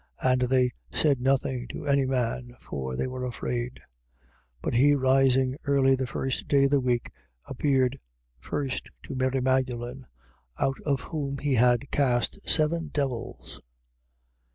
And 0.23 0.41
they 0.41 0.71
said 0.91 1.21
nothing 1.21 1.67
to 1.67 1.85
any 1.85 2.07
man: 2.07 2.55
for 2.59 2.95
they 2.95 3.05
were 3.05 3.23
afraid. 3.23 3.73
16:9. 3.75 3.81
But 4.63 4.73
he 4.73 4.95
rising 4.95 5.57
early 5.65 5.93
the 5.93 6.07
first 6.07 6.47
day 6.47 6.63
of 6.63 6.71
the 6.71 6.79
week, 6.79 7.11
appeared 7.45 7.99
first 8.39 8.89
to 9.03 9.13
Mary 9.13 9.41
Magdalen; 9.41 10.07
out 10.57 10.79
of 10.87 11.01
whom 11.01 11.37
he 11.37 11.53
had 11.53 11.91
cast 11.91 12.39
seven 12.49 12.87
devils. 12.87 13.59